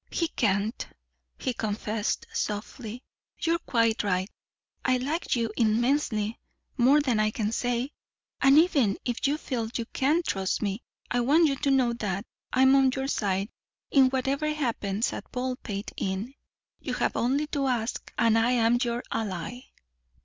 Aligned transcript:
"He 0.09 0.29
can't," 0.29 0.83
he 1.37 1.53
confessed 1.53 2.25
softly. 2.33 3.03
"You're 3.39 3.59
quite 3.59 4.01
right. 4.01 4.31
I 4.83 4.97
like 4.97 5.35
you 5.35 5.51
immensely 5.55 6.39
more 6.75 7.01
than 7.01 7.19
I 7.19 7.29
can 7.29 7.51
say. 7.51 7.91
And 8.41 8.57
even 8.57 8.97
if 9.05 9.27
you 9.27 9.37
feel 9.37 9.69
you 9.75 9.85
can't 9.93 10.25
trust 10.25 10.59
me, 10.63 10.81
I 11.11 11.19
want 11.19 11.47
you 11.47 11.55
to 11.57 11.69
know 11.69 11.93
that 11.93 12.25
I'm 12.51 12.75
on 12.75 12.89
your 12.95 13.07
side 13.07 13.49
in 13.91 14.07
whatever 14.09 14.51
happens 14.51 15.13
at 15.13 15.31
Baldpate 15.31 15.91
Inn. 15.97 16.33
You 16.79 16.95
have 16.95 17.15
only 17.15 17.45
to 17.53 17.67
ask, 17.67 18.11
and 18.17 18.39
I 18.39 18.53
am 18.53 18.79
your 18.81 19.03
ally." 19.11 19.65